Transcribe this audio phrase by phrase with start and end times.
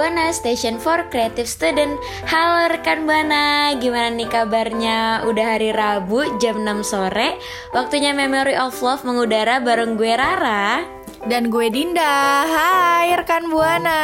[0.00, 2.00] Buana, Station for Creative Student.
[2.24, 5.28] Halo rekan Buana, gimana nih kabarnya?
[5.28, 7.36] Udah hari Rabu jam 6 sore.
[7.76, 10.88] Waktunya Memory of Love mengudara bareng gue Rara.
[11.28, 14.00] Dan gue Dinda, hai rekan Buana.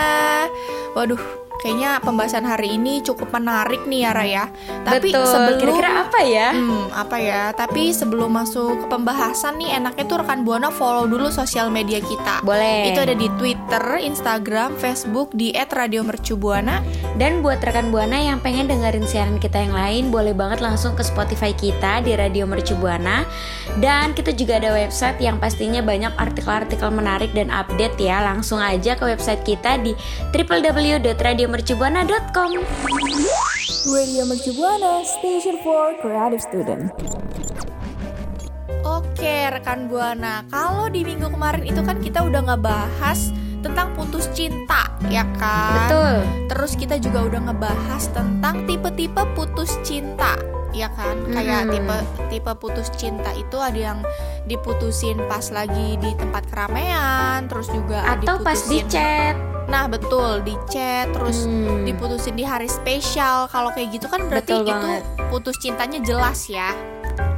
[0.93, 4.45] Waduh, kayaknya pembahasan hari ini cukup menarik nih ya Raya
[4.87, 6.49] Tapi Betul, sebelum kira-kira apa ya?
[6.55, 7.43] Hmm, apa ya?
[7.51, 12.47] Tapi sebelum masuk ke pembahasan nih, enaknya tuh rekan buana follow dulu sosial media kita.
[12.47, 12.95] Boleh.
[12.95, 16.87] Itu ada di Twitter, Instagram, Facebook di @radiomercubuana.
[17.17, 21.01] Dan buat rekan Buana yang pengen dengerin siaran kita yang lain Boleh banget langsung ke
[21.01, 23.25] Spotify kita di Radio Mercu Buana
[23.77, 28.97] Dan kita juga ada website yang pastinya banyak artikel-artikel menarik dan update ya Langsung aja
[28.97, 29.93] ke website kita di
[30.33, 32.51] www.radiomercubuana.com
[33.87, 36.91] Radio Mercu Buana, Station for Creative Student.
[38.87, 40.45] Oke, rekan buana.
[40.51, 45.91] Kalau di minggu kemarin itu kan kita udah ngebahas tentang putus cinta, ya kan?
[45.91, 50.39] Betul Terus kita juga udah ngebahas tentang tipe-tipe putus cinta,
[50.77, 51.17] ya kan?
[51.27, 51.97] Kayak tipe
[52.29, 53.99] tipe putus cinta itu ada yang
[54.45, 60.47] diputusin pas lagi di tempat keramaian, terus juga Atau pas di diputusin- chat Nah, betul,
[60.47, 61.83] di chat terus Hmm.
[61.83, 63.51] diputusin di hari spesial.
[63.51, 64.91] Kalau kayak gitu kan berarti Betul itu
[65.27, 66.71] putus cintanya jelas ya.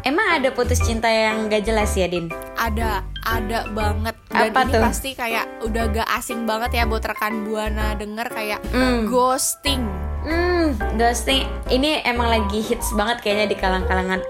[0.03, 2.29] Emang ada putus cinta yang gak jelas ya Din?
[2.55, 4.13] Ada, ada banget.
[4.29, 4.83] Dan Apa ini tuh?
[4.83, 9.09] pasti kayak udah gak asing banget ya buat rekan Buana denger kayak Hmm.
[9.09, 9.83] ghosting.
[10.29, 14.21] Hmm, ghosting ini emang lagi hits banget kayaknya di kalang-kalangan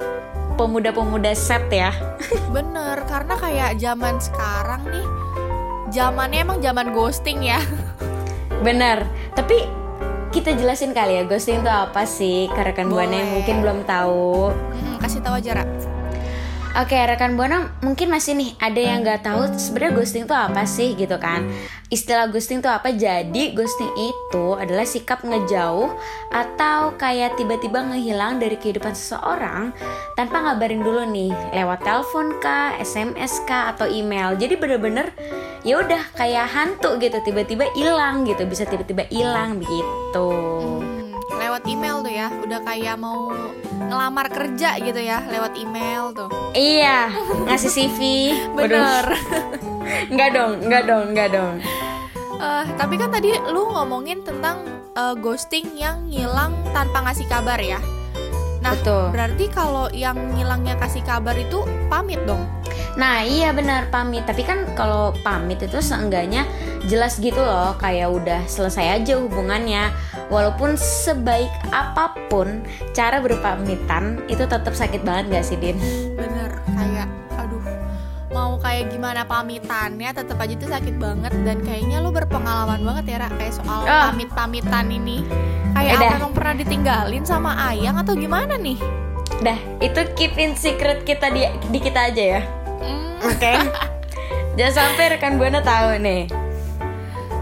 [0.55, 1.91] pemuda-pemuda set ya.
[2.55, 5.07] Bener, karena kayak zaman sekarang nih
[5.91, 7.59] zamannya emang zaman ghosting ya.
[8.67, 9.03] Bener,
[9.35, 9.67] tapi
[10.29, 14.53] kita jelasin kali ya ghosting itu apa sih ke rekan buana yang mungkin belum tahu.
[14.53, 15.65] Mm, kasih tahu aja, Ra.
[16.79, 20.95] Oke, rekan buana mungkin masih nih ada yang nggak tahu sebenarnya ghosting itu apa sih
[20.95, 21.49] gitu kan?
[21.89, 22.93] Istilah ghosting itu apa?
[22.93, 25.89] Jadi ghosting itu adalah sikap ngejauh
[26.29, 29.73] atau kayak tiba-tiba ngehilang dari kehidupan seseorang
[30.13, 34.37] tanpa ngabarin dulu nih lewat telepon kah, SMS kah atau email.
[34.37, 35.17] Jadi bener-bener
[35.65, 40.29] ya udah kayak hantu gitu tiba-tiba hilang gitu bisa tiba-tiba hilang begitu.
[40.29, 43.33] Hmm, lewat email tuh ya, udah kayak mau
[43.89, 46.29] ngelamar kerja gitu ya lewat email tuh.
[46.53, 47.09] Iya,
[47.49, 47.99] ngasih CV.
[48.61, 49.09] Bener.
[50.13, 51.55] Enggak dong, enggak dong, enggak dong.
[52.39, 54.63] Eh, tapi kan tadi lu ngomongin tentang
[54.95, 57.81] eh, ghosting yang ngilang tanpa ngasih kabar ya.
[58.59, 59.15] Nah, Betul.
[59.15, 62.43] berarti kalau yang ngilangnya kasih kabar itu pamit dong.
[62.99, 66.43] Nah iya benar pamit Tapi kan kalau pamit itu seenggaknya
[66.91, 69.95] jelas gitu loh Kayak udah selesai aja hubungannya
[70.35, 75.79] Walaupun sebaik apa pun cara berpamitan Itu tetap sakit banget gak sih Din?
[78.79, 83.29] kayak gimana pamitannya tetap aja tuh sakit banget dan kayaknya lu berpengalaman banget ya Ra
[83.29, 84.07] kayak soal Ah.
[84.07, 85.27] pamit-pamitan ini.
[85.75, 86.07] Kayak Udah.
[86.07, 88.79] apa emang pernah ditinggalin sama ayang atau gimana nih?
[89.39, 92.43] Dah itu keep in secret kita di, di kita aja ya
[92.79, 93.55] Hmm, Oke
[94.57, 96.27] Jangan sampai rekan Buana tahu nih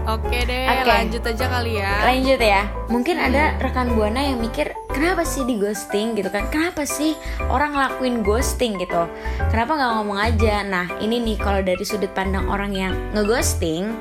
[0.05, 0.85] Oke deh, Oke.
[0.85, 1.93] lanjut aja kali ya.
[2.03, 6.17] Lanjut ya Mungkin ada rekan Buana yang mikir Kenapa sih di ghosting?
[6.17, 6.49] gitu kan.
[6.49, 7.13] Kenapa sih
[7.53, 8.81] orang ngelakuin ghosting?
[8.81, 9.05] gitu.
[9.53, 10.65] Kenapa nggak ngomong aja?
[10.65, 13.93] Nah ini nih kalau dari sudut pandang orang yang ngeghosting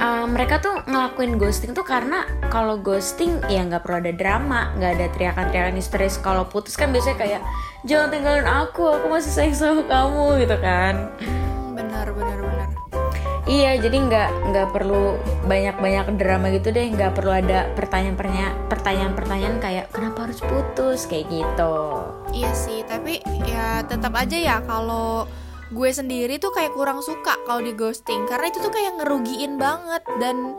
[0.00, 4.90] uh, Mereka tuh ngelakuin ghosting tuh karena Kalau ghosting ya nggak perlu ada drama nggak
[4.96, 6.16] ada teriakan-teriakan histeris.
[6.16, 7.42] Kalau putus kan biasanya kayak
[7.84, 11.12] Jangan tinggalin aku, aku masih sayang sama kamu gitu kan
[13.50, 15.18] Iya, jadi nggak nggak perlu
[15.50, 21.10] banyak-banyak drama gitu deh, nggak perlu ada pertanyaan-pertanyaan pertanyaan-pertanyaan kayak kenapa harus putus?
[21.10, 21.74] Kayak gitu.
[22.30, 25.26] Iya sih, tapi ya tetap aja ya kalau
[25.74, 28.22] gue sendiri tuh kayak kurang suka kalau di ghosting.
[28.30, 30.54] Karena itu tuh kayak ngerugiin banget dan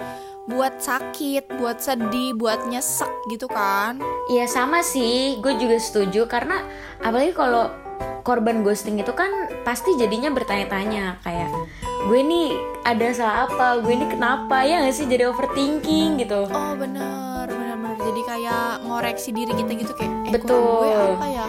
[0.52, 4.04] buat sakit, buat sedih, buat nyesek gitu kan.
[4.28, 6.28] Iya sama sih, gue juga setuju.
[6.28, 6.60] Karena
[7.00, 7.72] apalagi kalau
[8.28, 9.32] korban ghosting itu kan
[9.64, 11.24] pasti jadinya bertanya-tanya.
[11.24, 11.56] Kayak
[12.10, 12.50] gue nih
[12.82, 16.50] ada salah apa, gue ini kenapa ya nggak sih jadi overthinking gitu.
[16.50, 17.98] Oh bener, bener bener.
[18.02, 20.82] Jadi kayak ngoreksi diri kita gitu kayak eh Betul.
[20.82, 21.48] gue apa ya?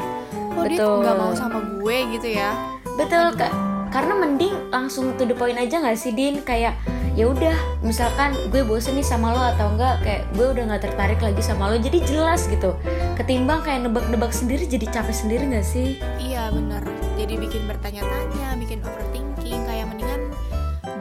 [0.53, 0.97] Kok dia Betul.
[1.01, 2.51] nggak mau sama gue gitu ya?
[3.01, 3.53] Betul kak,
[3.89, 6.77] karena mending langsung to the point aja nggak sih Din kayak
[7.13, 7.53] ya udah
[7.85, 11.69] misalkan gue bosen nih sama lo atau enggak kayak gue udah nggak tertarik lagi sama
[11.69, 12.73] lo jadi jelas gitu
[13.21, 16.81] ketimbang kayak nebak-nebak sendiri jadi capek sendiri nggak sih Iya bener.
[17.21, 19.12] Jadi bikin bertanya-tanya, bikin overthinking.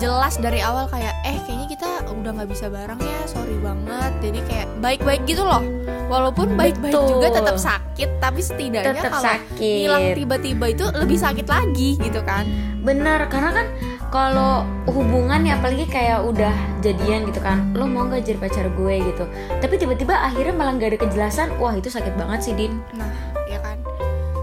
[0.01, 4.11] Jelas dari awal kayak eh kayaknya kita udah nggak bisa bareng ya, sorry banget.
[4.19, 5.61] Jadi kayak baik-baik gitu loh.
[6.09, 7.07] Walaupun baik-baik Betul.
[7.07, 9.77] juga tetap sakit, tapi setidaknya Tetap kalau sakit.
[9.79, 12.49] hilang tiba-tiba itu lebih sakit lagi gitu kan.
[12.81, 13.67] bener karena kan
[14.09, 16.49] kalau hubungan ya apalagi kayak udah
[16.81, 19.21] jadian gitu kan lo mau nggak jadi pacar gue gitu
[19.61, 23.05] tapi tiba-tiba akhirnya malah nggak ada kejelasan wah itu sakit banget sih Din Nah.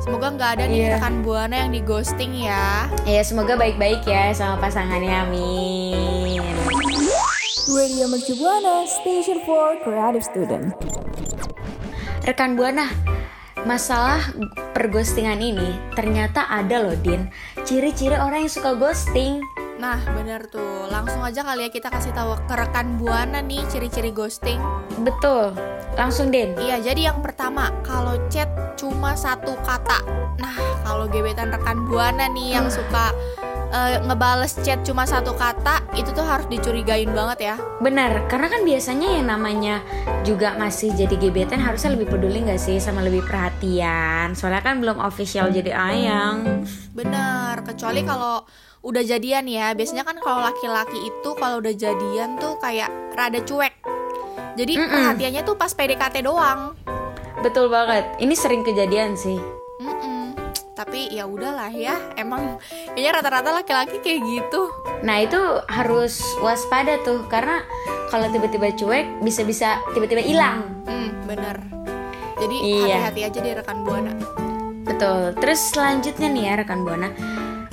[0.08, 0.90] Semoga nggak ada nih Iya.
[0.96, 2.88] rekan buana yang di ghosting ya.
[3.04, 6.40] ya semoga baik-baik ya sama pasangannya amin
[7.68, 10.72] Radio Mercu Buana Station for Creative Student.
[12.24, 12.88] rekan buana
[13.62, 14.32] masalah
[14.72, 17.28] perghostingan ini ternyata ada loh Din
[17.62, 19.44] ciri-ciri orang yang suka ghosting
[19.78, 20.90] Nah, bener tuh.
[20.90, 24.58] Langsung aja kali ya kita kasih tahu ke rekan buana nih ciri-ciri ghosting.
[24.98, 25.54] betul
[25.98, 28.46] langsung Din Iya, jadi yang pertama, kalau chat
[28.78, 30.06] cuma satu kata.
[30.38, 30.54] Nah,
[30.86, 33.10] kalau gebetan rekan buana nih yang suka
[33.74, 37.56] eh, ngebales chat cuma satu kata, itu tuh harus dicurigain banget ya.
[37.82, 39.82] Benar, karena kan biasanya yang namanya
[40.22, 44.38] juga masih jadi gebetan harusnya lebih peduli nggak sih sama lebih perhatian.
[44.38, 46.62] Soalnya kan belum official jadi ayang.
[46.94, 48.46] Bener, kecuali kalau
[48.86, 49.74] udah jadian ya.
[49.74, 53.77] Biasanya kan kalau laki-laki itu kalau udah jadian tuh kayak rada cuek.
[54.58, 54.90] Jadi Mm-mm.
[54.90, 56.74] perhatiannya tuh pas PDKT doang.
[57.46, 58.10] Betul banget.
[58.18, 59.38] Ini sering kejadian sih.
[59.78, 60.34] Mm-mm.
[60.74, 62.58] Tapi ya udahlah ya, emang
[62.90, 64.66] kayaknya rata-rata laki-laki kayak gitu.
[65.06, 65.38] Nah, itu
[65.70, 67.62] harus waspada tuh karena
[68.10, 70.66] kalau tiba-tiba cuek bisa-bisa tiba-tiba hilang.
[70.90, 71.62] Hmm, bener.
[72.38, 73.10] Jadi Iya.
[73.10, 74.14] hati-hati aja deh rekan buana.
[74.82, 75.36] Betul.
[75.38, 77.12] Terus selanjutnya nih ya rekan Buana,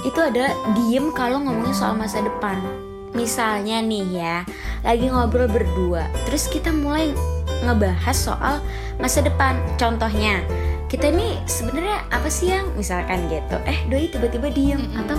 [0.03, 2.84] itu ada diem kalau ngomongin soal masa depan.
[3.15, 4.35] Misalnya nih ya,
[4.83, 7.15] lagi ngobrol berdua, terus kita mulai
[7.63, 8.55] ngebahas soal
[8.99, 9.55] masa depan.
[9.79, 10.43] Contohnya,
[10.91, 13.55] kita ini sebenarnya apa sih yang misalkan gitu?
[13.63, 15.15] Eh, doi tiba-tiba diem atau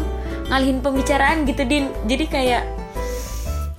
[0.52, 1.88] ngalihin pembicaraan gitu, Din.
[2.04, 2.62] Jadi kayak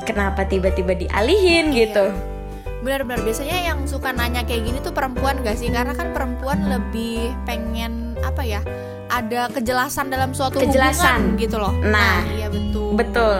[0.01, 2.09] kenapa tiba-tiba dialihin gitu?
[2.81, 5.69] Benar-benar biasanya yang suka nanya kayak gini tuh perempuan gak sih?
[5.69, 8.65] Karena kan perempuan lebih pengen apa ya?
[9.07, 11.37] Ada kejelasan dalam suatu Kejelasan.
[11.37, 11.73] hubungan gitu loh.
[11.79, 12.91] Nah, iya betul.
[12.97, 13.37] Betul.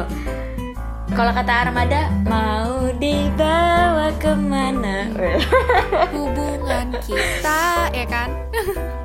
[1.17, 5.09] Kalau kata Armada, mau dibawa ke mana?
[6.13, 8.29] Hubungan kita ya kan?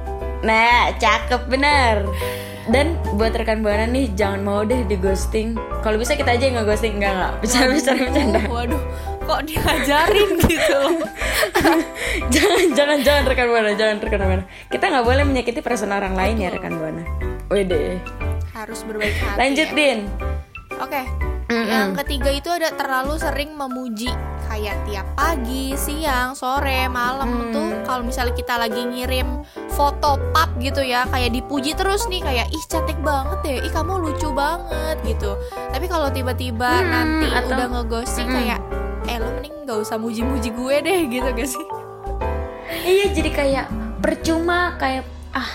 [0.43, 2.03] Nah, cakep bener.
[2.67, 5.55] Dan buat rekan buana nih, jangan mau deh di ghosting.
[5.87, 7.33] Kalau bisa kita aja yang nge-ghosting enggak enggak.
[7.39, 8.41] Bercanda bercanda bercanda.
[8.43, 8.83] Uh, waduh,
[9.23, 10.83] kok diajarin gitu
[12.35, 14.45] jangan jangan jangan rekan buana, jangan rekan buana.
[14.67, 17.07] Kita nggak boleh menyakiti perasaan orang lain ya rekan buana.
[17.47, 18.03] Wede.
[18.51, 19.39] Harus berbaik hati.
[19.39, 19.77] Lanjut ya.
[19.79, 19.99] Din.
[20.83, 21.32] Oke.
[21.55, 21.69] Mm-mm.
[21.69, 24.09] Yang ketiga itu ada terlalu sering memuji
[24.43, 27.51] kayak tiap pagi, siang, sore, malam Hmm.
[27.51, 32.49] tuh kalau misalnya kita lagi ngirim foto pap gitu ya, kayak dipuji terus nih kayak
[32.49, 35.37] ih cantik banget deh, ih kamu lucu banget gitu.
[35.49, 38.39] Tapi kalau tiba-tiba Hmm, nanti atau- udah ngeghosting Mm-mm.
[38.39, 38.61] kayak
[39.05, 41.67] eh lu mending gak usah muji-muji gue deh gitu gak sih?
[42.83, 43.67] Iya jadi kayak
[43.99, 45.49] percuma kayak ah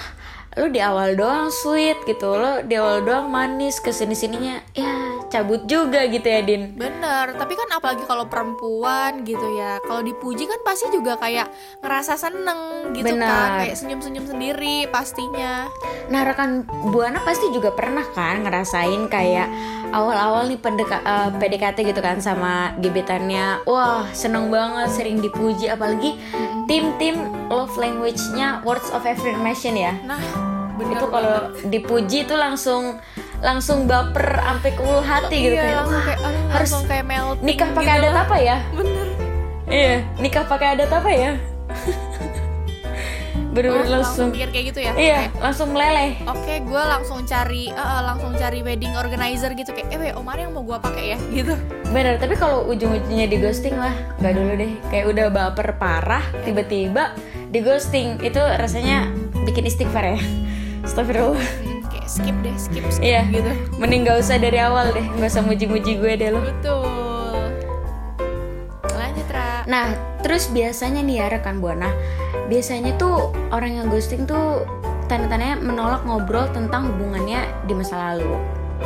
[0.56, 4.90] lu di awal doang sweet gitu lo di awal doang manis ke sini sininya ya
[5.28, 6.72] cabut juga gitu ya Din.
[6.74, 12.16] Bener, tapi kan apalagi kalau perempuan gitu ya Kalau dipuji kan pasti juga kayak ngerasa
[12.16, 13.28] seneng gitu Bener.
[13.28, 15.68] kan Kayak senyum-senyum sendiri pastinya.
[16.08, 19.48] Nah rekan Buana pasti juga pernah kan ngerasain kayak
[19.90, 23.64] awal-awal nih pendeka- eh, PDKT gitu kan sama gebetannya.
[23.64, 26.16] Wah seneng banget sering dipuji apalagi
[26.66, 29.96] tim-tim love language-nya words of affirmation ya.
[30.04, 30.20] Nah,
[30.76, 33.00] bener Itu kalau dipuji itu langsung
[33.38, 36.84] langsung baper sampai ke ulu hati gitu iya, kayak langsung wah kayak, aduh, harus langsung
[36.90, 38.24] kayak melting nikah pakai gitu adat lah.
[38.26, 38.58] apa ya?
[38.74, 39.08] Bener
[39.68, 41.32] Iya, nikah pakai adat apa ya?
[43.58, 46.12] Bener-bener Oh, langsung, pikir kayak gitu ya iya, Kayak, langsung meleleh.
[46.30, 50.38] Oke, gue langsung cari, eh, eh, langsung cari wedding organizer gitu kayak, eh, weh, Omar
[50.38, 51.58] yang mau gue pakai ya, gitu.
[51.90, 54.72] Bener, tapi kalau ujung-ujungnya di ghosting lah, nggak dulu deh.
[54.94, 57.18] Kayak udah baper parah, tiba-tiba
[57.50, 59.10] di ghosting itu rasanya
[59.44, 60.22] bikin istighfar ya.
[60.86, 61.67] Astagfirullah.
[62.08, 63.28] Skip deh skip skip Iya.
[63.30, 66.40] gitu Mending gak usah dari awal deh, gak usah muji-muji gue deh lo.
[66.40, 66.88] betul
[68.96, 69.92] lanjut Ra Nah,
[70.24, 71.92] terus biasanya nih ya rekan buana,
[72.48, 74.64] biasanya tuh orang yang ghosting tuh
[75.08, 78.32] tanda-tandanya menolak ngobrol tentang hubungannya di masa lalu.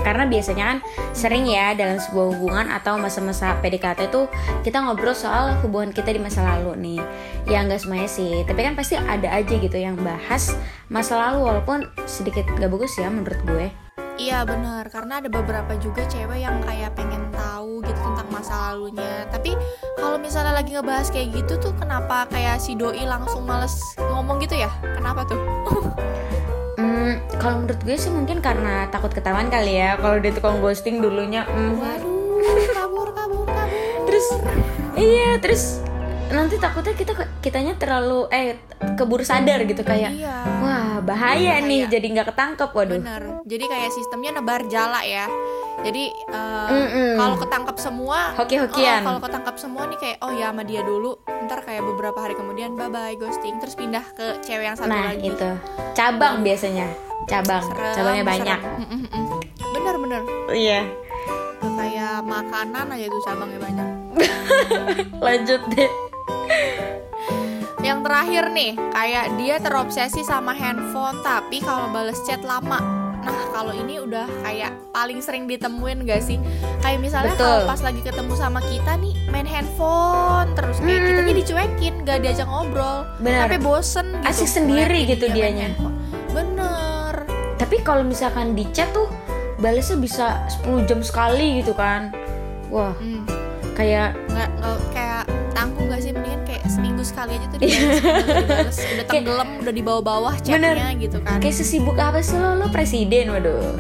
[0.01, 0.77] Karena biasanya kan
[1.11, 4.31] sering ya dalam sebuah hubungan atau masa-masa PDKT tuh
[4.63, 7.01] kita ngobrol soal hubungan kita di masa lalu nih.
[7.47, 10.55] Ya nggak semuanya sih, tapi kan pasti ada aja gitu yang bahas
[10.91, 13.67] masa lalu walaupun sedikit gak bagus ya menurut gue.
[14.21, 19.25] Iya bener, karena ada beberapa juga cewek yang kayak pengen tahu gitu tentang masa lalunya
[19.33, 19.57] Tapi
[19.97, 24.61] kalau misalnya lagi ngebahas kayak gitu tuh kenapa kayak si doi langsung males ngomong gitu
[24.61, 24.69] ya?
[24.93, 25.41] Kenapa tuh?
[27.41, 31.41] Kalau menurut gue sih mungkin karena takut ketahuan kali ya kalau dia tukang ghosting dulunya.
[31.43, 31.73] hmm.
[31.75, 32.37] Waduh,
[32.77, 34.27] kabur, kabur, kabur terus
[34.93, 35.79] iya terus
[36.27, 38.55] nanti takutnya kita kitanya terlalu eh
[38.95, 40.37] keburu sadar gitu kayak Iya.
[40.59, 41.63] wah bahaya Bahaya.
[41.63, 45.25] nih jadi nggak ketangkep waduh Bener, jadi kayak sistemnya nebar jala ya
[45.81, 47.17] Jadi Mm-mm.
[47.17, 49.01] kalau ketangkep semua Hoki-hokian.
[49.01, 52.37] oh, Kalau ketangkep semua nih kayak oh ya sama dia dulu Ntar kayak beberapa hari
[52.37, 55.49] kemudian bye bye ghosting Terus pindah ke cewek yang satu nah lagi itu
[55.97, 56.85] cabang biasanya
[57.25, 58.33] cabang Serem, cabangnya serem.
[58.33, 58.59] banyak.
[59.71, 60.81] Bener bener iya
[61.61, 63.87] kayak makanan aja tuh cabangnya banyak.
[65.25, 65.91] lanjut deh
[67.81, 72.77] Yang terakhir nih, kayak dia terobsesi sama handphone tapi kalau bales chat lama.
[73.19, 76.37] Nah, kalau ini udah kayak paling sering ditemuin gak sih?
[76.79, 81.07] Kayak misalnya kalau pas lagi ketemu sama kita nih main handphone terus kayak Hmm.
[81.07, 83.01] kitanya dicuekin, gak diajak ngobrol.
[83.17, 83.45] Bener.
[83.45, 84.29] Sampai bosen gitu.
[84.29, 85.65] Asik sendiri gitu dia dianya.
[85.67, 85.90] handphone.
[87.71, 87.73] Bener.
[87.73, 89.07] tapi kalau misalkan di chat tuh
[89.57, 90.25] balesnya bisa
[90.59, 92.11] 10 jam sekali gitu kan
[92.67, 93.23] wah Hmm.
[93.73, 98.77] kayak Nggak, nggak kayak tanggung gak sih mendingan kayak seminggu sekali aja tuh dibales, dibales.
[98.77, 103.29] udah tenggelam udah di bawah-bawah chatnya gitu kan kayak sesibuk apa sih lo lo presiden
[103.29, 103.71] waduh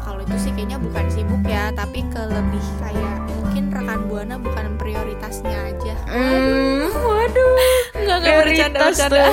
[0.00, 4.64] kalau itu sih kayaknya bukan sibuk ya tapi ke lebih kayak mungkin rekan buana bukan
[4.74, 7.52] prioritasnya aja Hmm, waduh,
[8.00, 9.30] Nggak, nggak, bercanda, tuh.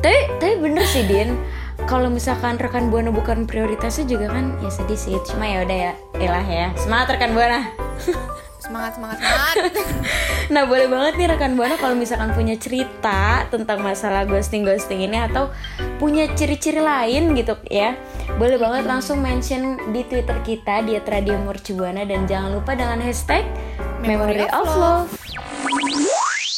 [0.00, 1.36] tapi tapi bener sih Din.
[1.90, 5.16] Kalau misalkan rekan buana bukan prioritasnya juga kan ya sedih sih.
[5.28, 6.66] Cuma ya udah ya, elah ya.
[6.78, 7.60] Semangat rekan buana.
[8.62, 9.56] semangat semangat semangat
[10.54, 15.18] Nah boleh banget nih rekan buana kalau misalkan punya cerita tentang masalah ghosting ghosting ini
[15.18, 15.50] atau
[15.98, 17.98] punya ciri-ciri lain gitu ya.
[18.38, 23.44] Boleh banget langsung mention di Twitter kita di Radio Mercubuana dan jangan lupa dengan hashtag
[24.00, 25.10] Memory of Love.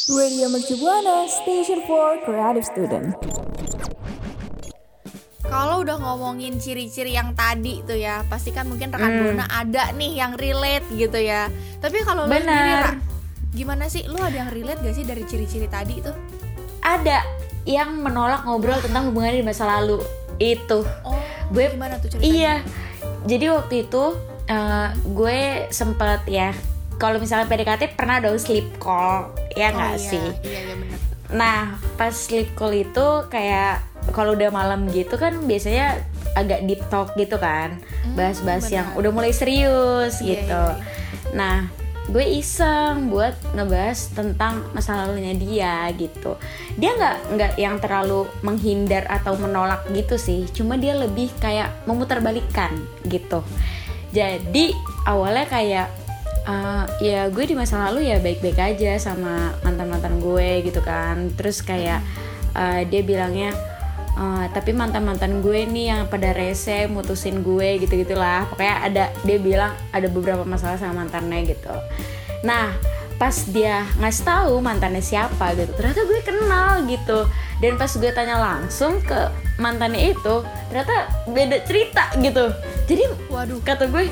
[0.05, 3.17] Radio Mercu Buana, Station for Creative Student.
[5.55, 10.11] Kalau udah ngomongin ciri-ciri yang tadi tuh ya pasti kan mungkin rekan buana ada nih
[10.13, 11.47] yang relate gitu ya
[11.79, 12.43] tapi kalau lu Benar.
[12.43, 12.91] sendiri Ra,
[13.55, 16.11] gimana sih lu ada yang relate gak sih dari ciri-ciri tadi tuh
[16.83, 17.23] Ada
[17.63, 20.03] yang menolak ngobrol tentang hubungannya di masa lalu
[20.37, 20.85] itu.
[21.01, 21.17] oh
[21.49, 22.55] Gue gimana tuh ceritanya Iya.
[23.25, 24.03] Jadi waktu itu
[24.45, 25.37] eh, gue
[25.71, 26.51] sempet ya
[26.95, 30.27] kalau misalnya PDKT pernah dong sleep call ya Oh, nggak iya, sih?
[30.43, 30.99] iya iya bener
[31.31, 31.59] Nah
[31.95, 33.81] pas sleep call itu kayak
[34.15, 35.99] kalau udah malam gitu kan biasanya
[36.39, 37.83] agak deep talk gitu kan,
[38.15, 40.63] bahas-bahas yang udah mulai serius Iya, gitu.
[40.71, 40.83] iya,
[41.35, 41.67] Nah
[42.05, 46.37] gue iseng buat ngebahas tentang masa lalunya dia gitu.
[46.77, 52.77] Dia nggak nggak yang terlalu menghindar atau menolak gitu sih, cuma dia lebih kayak memutarbalikkan
[53.09, 53.41] gitu.
[54.13, 54.71] Jadi
[55.09, 55.87] awalnya kayak
[56.45, 61.33] uh, ya gue di masa lalu ya baik-baik aja sama mantan-mantan gue gitu kan.
[61.33, 62.05] Terus kayak
[62.53, 63.51] uh, dia bilangnya
[64.15, 68.47] uh, tapi mantan-mantan gue nih yang pada rese mutusin gue gitu gitulah.
[68.49, 71.75] Pokoknya ada dia bilang ada beberapa masalah sama mantannya gitu.
[72.43, 72.73] Nah
[73.15, 77.19] pas dia ngasih tahu mantannya siapa gitu ternyata gue kenal gitu.
[77.63, 80.35] Dan pas gue tanya langsung ke mantannya itu
[80.67, 80.95] ternyata
[81.27, 82.51] beda cerita gitu.
[82.87, 83.59] Jadi waduh.
[83.63, 84.11] kata gue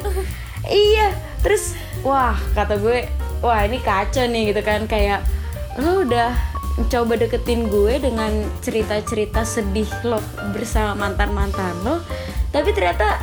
[0.71, 1.11] iya.
[1.43, 1.75] Terus
[2.07, 3.07] wah kata gue
[3.43, 4.87] wah ini kacau nih gitu kan.
[4.87, 5.27] Kayak
[5.75, 6.52] lo udah
[6.89, 8.33] coba deketin gue dengan
[8.65, 10.17] cerita-cerita sedih lo
[10.51, 12.01] bersama mantan-mantan lo
[12.49, 13.21] tapi ternyata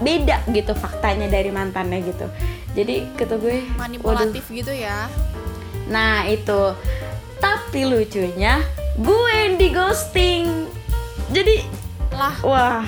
[0.00, 2.26] beda gitu faktanya dari mantannya gitu.
[2.72, 3.78] Jadi kata gue waduh.
[3.78, 5.06] manipulatif gitu ya.
[5.92, 6.74] Nah itu.
[7.40, 8.60] Tapi lucunya
[9.00, 10.68] gue yang di ghosting
[11.30, 11.62] jadi
[12.12, 12.36] lah.
[12.42, 12.84] wah.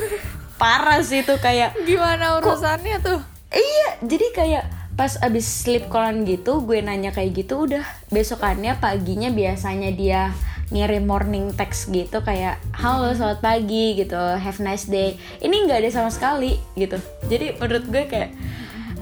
[0.60, 3.20] Parah sih itu kayak gimana urusannya tuh?
[3.54, 7.82] Iya, jadi kayak pas abis sleep callan gitu, gue nanya kayak gitu, udah
[8.14, 10.30] besokannya paginya biasanya dia
[10.70, 15.18] ngirim morning text gitu kayak halo selamat pagi gitu, have nice day.
[15.42, 16.96] Ini nggak ada sama sekali gitu.
[17.26, 18.30] Jadi menurut gue kayak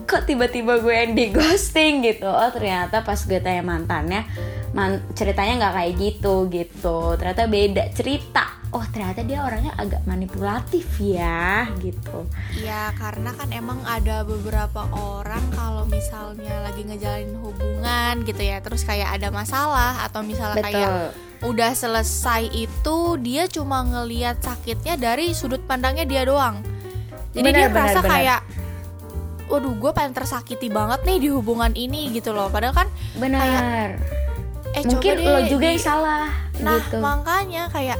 [0.08, 2.26] kok tiba-tiba gue yang di ghosting gitu.
[2.26, 4.24] Oh ternyata pas gue tanya mantannya,
[4.72, 7.20] man- ceritanya nggak kayak gitu gitu.
[7.20, 12.24] Ternyata beda cerita oh ternyata dia orangnya agak manipulatif ya gitu.
[12.56, 18.88] Iya karena kan emang ada beberapa orang kalau misalnya lagi ngejalanin hubungan gitu ya terus
[18.88, 21.52] kayak ada masalah atau misalnya kayak betul.
[21.52, 26.64] udah selesai itu dia cuma ngeliat sakitnya dari sudut pandangnya dia doang.
[27.36, 28.12] Jadi Benar, dia merasa benar.
[28.16, 28.40] kayak
[29.52, 32.48] waduh gue pengen tersakiti banget nih di hubungan ini gitu loh.
[32.48, 32.88] Padahal kan
[33.20, 34.00] benar.
[34.72, 36.28] Eh mungkin coba deh lo juga di- yang salah
[36.60, 36.96] nah gitu.
[37.02, 37.98] makanya kayak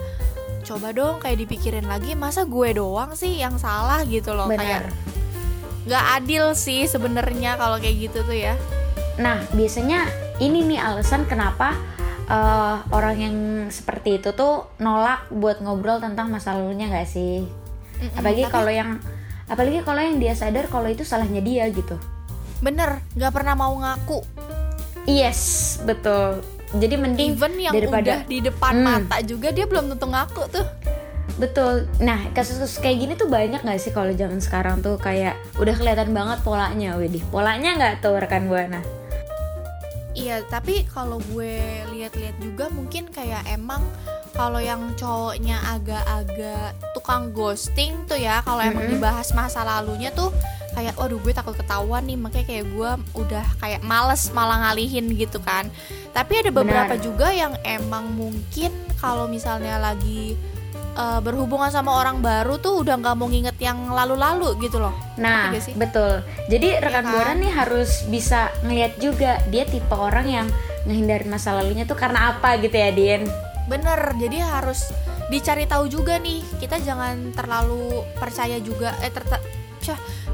[0.62, 4.83] coba dong kayak dipikirin lagi masa gue doang sih yang salah gitu loh kayak benar
[5.83, 8.54] nggak adil sih sebenarnya kalau kayak gitu tuh ya
[9.21, 10.09] Nah, biasanya
[10.40, 11.76] ini nih alasan kenapa
[12.25, 13.37] eh, orang yang
[13.69, 17.45] seperti itu tuh nolak buat ngobrol tentang masa lalunya gak sih?
[18.00, 18.90] Mm-mm, Apalagi tapi kalau yang
[19.52, 21.99] apalagi kalau yang dia sadar kalau itu salahnya dia gitu.
[22.62, 24.23] bener nggak pernah mau ngaku
[25.02, 26.47] Yes, betul.
[26.73, 28.85] Jadi mending even yang daripada udah di depan Hmm.
[29.05, 30.67] mata juga dia belum tentu ngaku tuh
[31.33, 31.88] betul.
[31.97, 36.12] Nah, kasus-kasus kayak gini tuh banyak gak sih kalau zaman sekarang tuh kayak udah kelihatan
[36.12, 37.25] banget polanya, Widih.
[37.33, 38.85] Polanya nggak tuh rekan buana?
[40.12, 41.57] Iya, tapi kalau gue
[41.88, 43.81] lihat-lihat juga mungkin kayak emang
[44.37, 49.00] kalau yang cowoknya agak-agak tukang ghosting tuh ya, kalau emang Mm-mm.
[49.00, 50.29] dibahas masa lalunya tuh
[50.73, 55.38] kayak waduh gue takut ketahuan nih, makanya kayak gue udah kayak males malah ngalihin gitu
[55.45, 55.69] kan.
[56.12, 57.05] Tapi ada beberapa Benar.
[57.05, 60.37] juga yang emang mungkin kalau misalnya lagi
[60.97, 64.97] eh, berhubungan sama orang baru tuh udah nggak mau nginget yang lalu-lalu gitu loh.
[65.21, 66.25] Nah, betul.
[66.49, 67.12] Jadi rekan kan?
[67.12, 70.47] buana nih harus bisa ngeliat juga dia tipe orang yang
[70.88, 73.29] ngehindarin masa lalunya tuh karena apa gitu ya, Din.
[73.71, 74.91] Bener, jadi harus
[75.31, 76.43] dicari tahu juga nih.
[76.59, 79.23] Kita jangan terlalu percaya juga, eh ter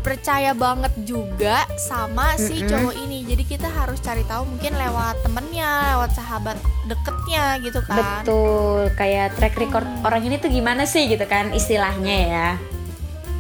[0.09, 2.71] percaya banget juga sama si Mm-mm.
[2.73, 3.19] cowok ini.
[3.23, 6.57] Jadi kita harus cari tahu mungkin lewat temennya, lewat sahabat
[6.88, 8.25] deketnya gitu kan.
[8.25, 10.00] Betul, kayak track record Hmm.
[10.03, 12.49] orang ini tuh gimana sih gitu kan istilahnya ya.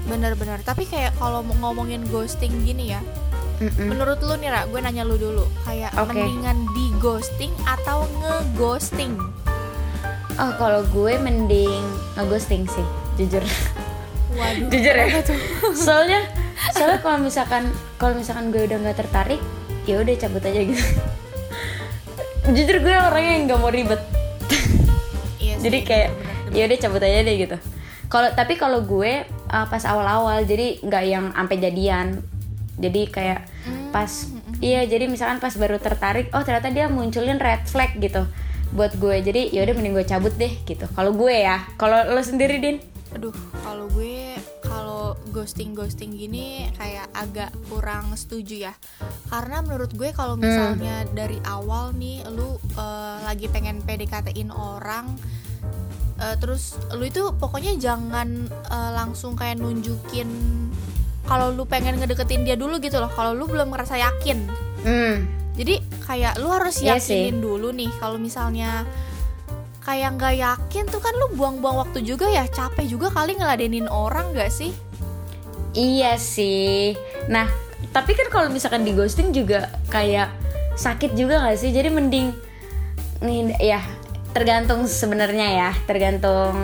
[0.04, 0.60] Bener-bener.
[0.60, 3.00] Tapi kayak kalau mau ngomongin ghosting gini ya,
[3.58, 3.88] Mm-mm.
[3.88, 6.12] menurut lu nih Ra, gue nanya lu dulu, kayak Oke.
[6.12, 9.16] mendingan di ghosting atau nge-ghosting?
[10.36, 11.80] Oh, kalau gue mending
[12.14, 13.40] ngeghosting sih, jujur.
[14.30, 14.68] Waduh.
[14.72, 15.18] jujur ya.
[15.20, 15.38] tuh?
[15.74, 16.22] soalnya
[16.74, 19.40] soalnya kalau misalkan kalau misalkan gue udah nggak tertarik,
[19.86, 20.84] ya udah cabut aja gitu.
[22.48, 24.00] jujur gue orangnya yang nggak mau ribet.
[25.38, 26.10] Iya sih, jadi kayak
[26.56, 27.56] ya udah cabut aja deh gitu.
[28.08, 32.06] Kalau tapi kalau gue uh, pas awal-awal jadi nggak yang sampai jadian.
[32.78, 34.08] Jadi kayak Hmm, pas
[34.64, 38.24] iya jadi misalkan pas baru tertarik oh ternyata dia munculin red flag gitu
[38.72, 39.20] buat gue.
[39.20, 40.88] Jadi ya udah mending gue cabut deh gitu.
[40.96, 41.68] Kalau gue ya.
[41.76, 42.80] Kalau lo sendiri din?
[43.12, 44.37] Aduh, kalau gue
[45.30, 48.74] ghosting ghosting gini kayak agak kurang setuju ya.
[49.28, 55.14] Karena menurut gue kalau misalnya dari awal nih lu eh, lagi pengen PDKT-in orang
[56.18, 60.28] eh, terus lu itu pokoknya jangan eh, langsung kayak nunjukin
[61.28, 63.12] kalau lu pengen ngedeketin dia dulu gitu loh.
[63.12, 64.38] Kalau lu belum ngerasa yakin.
[64.84, 65.16] hmm
[65.58, 68.86] Jadi kayak lu harus Iya yakinin dulu nih kalau misalnya
[69.88, 74.36] kayak nggak yakin tuh kan lu buang-buang waktu juga ya capek juga kali ngeladenin orang
[74.36, 74.70] gak sih?
[75.72, 76.94] Iya sih
[77.26, 77.48] nah
[77.90, 80.28] tapi kan kalau misalkan di ghosting juga kayak
[80.74, 82.30] sakit juga gak sih jadi mending
[83.18, 83.82] nih ya
[84.30, 86.54] tergantung sebenarnya ya tergantung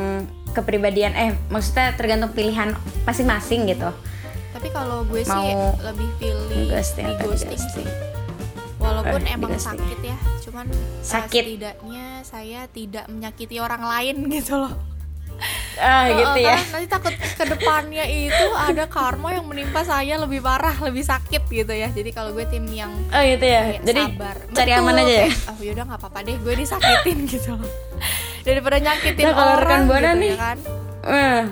[0.53, 3.91] kepribadian eh maksudnya tergantung pilihan masing-masing gitu
[4.55, 7.89] Tapi kalau gue sih Mau lebih pilih ghosting di ghosting.
[8.79, 9.75] Walaupun Eh, di emang ghosting.
[9.77, 11.43] sakit ya, cuman eh, Sakit.
[11.43, 14.73] setidaknya saya tidak menyakiti orang lain gitu loh.
[15.77, 16.55] Ah gitu ya.
[16.55, 21.43] karena Nanti takut ke depannya itu ada karma yang menimpa saya lebih parah, lebih sakit
[21.45, 21.89] gitu ya.
[21.89, 23.79] Jadi kalau gue tim yang oh gitu ya.
[23.81, 24.37] jadi sabar.
[24.49, 25.29] cari Betul, aman aja ya?
[25.47, 27.55] oh yaudah nggak apa-apa deh gue disakitin gitu.
[28.41, 30.31] Daripada nyakitin Nah, kalau orang rekan Buana gitu nih.
[30.31, 30.59] ya kan.
[31.05, 31.43] Eh,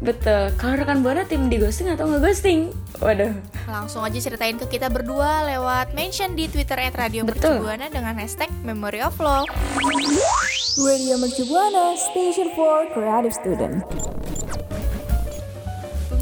[0.00, 0.42] betul.
[0.54, 2.60] Kalau rekan buana tim di ghosting atau nggak ghosting
[3.02, 3.32] waduh
[3.66, 7.26] langsung aja ceritain ke kita berdua lewat mention di twitter at radio.
[7.26, 9.48] Mercubuana dengan hashtag memory of love
[10.74, 13.86] Radio Mercubuana, Station for Creative Student.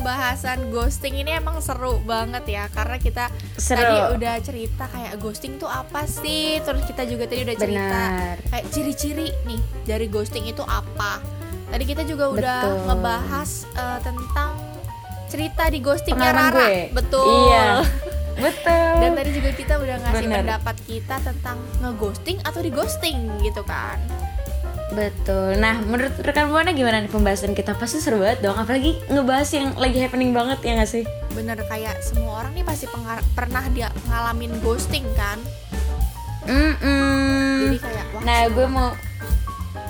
[0.03, 3.79] pembahasan ghosting ini emang seru banget ya karena kita Seru.
[3.79, 8.37] tadi udah cerita kayak ghosting tuh apa sih terus kita juga tadi udah cerita Benar.
[8.51, 11.23] kayak ciri-ciri nih dari ghosting itu apa
[11.71, 12.83] tadi kita juga udah Betul.
[12.91, 14.51] ngebahas eh, tentang
[15.33, 17.81] cerita di ghostingnya Rara gue betul iya
[18.45, 20.39] betul dan tadi juga kita udah ngasih Bener.
[20.45, 23.97] pendapat kita tentang ngeghosting atau di ghosting gitu kan
[24.93, 25.57] Betul.
[25.57, 27.73] Nah, menurut rekan buana gimana nih pembahasan kita?
[27.73, 28.61] Pasti seru banget dong.
[28.61, 31.09] Apalagi ngebahas yang lagi happening banget ya nggak sih?
[31.33, 32.87] bener kayak semua orang nih pasti
[33.33, 35.41] pernah dia ngalamin ghosting kan
[36.45, 37.71] Mm-mm.
[37.71, 38.89] jadi kayak wah Nah, gue mau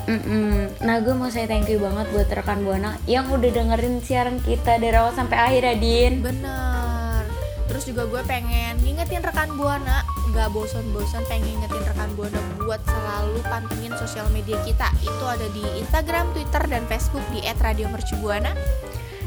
[0.02, 0.82] Mm-mm.
[0.82, 4.82] Nah gue mau saya thank you banget buat rekan Buana yang udah dengerin siaran kita
[4.82, 7.22] dari awal sampai akhir ya Din Bener.
[7.70, 10.02] Terus juga gue pengen ngingetin rekan Buana,
[10.34, 14.90] nggak bosan-bosan pengen ngingetin rekan Buana buat selalu pantengin sosial media kita.
[15.00, 18.52] Itu ada di Instagram, Twitter, dan Facebook di @radiomercubuana.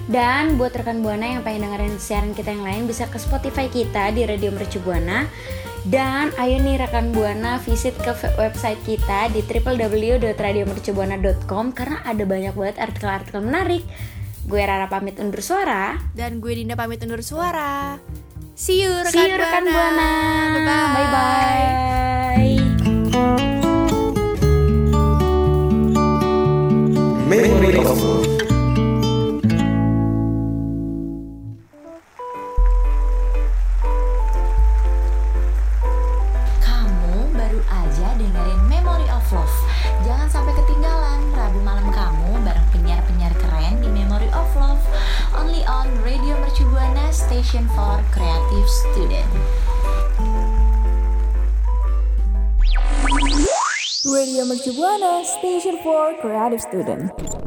[0.06, 4.14] Dan buat rekan Buana yang pengen dengerin siaran kita yang lain bisa ke Spotify kita
[4.14, 5.26] di Radio Mercu Buana.
[5.86, 12.80] Dan ayo nih rekan Buana visit ke website kita di www.radiomercubuana.com karena ada banyak banget
[12.82, 13.84] artikel-artikel menarik.
[14.46, 15.98] Gue Rara pamit undur suara.
[16.14, 17.98] Dan gue Dinda pamit undur suara.
[18.54, 20.14] See you rekan, See you rekan Buana.
[20.54, 20.94] Bye-bye.
[20.94, 21.45] Bye-bye.
[54.56, 57.45] Radio Mercu Buana, Station for Creative Student.